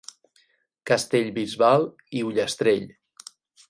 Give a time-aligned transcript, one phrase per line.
[0.91, 1.87] Castellbisbal
[2.23, 2.93] i Ullastrell.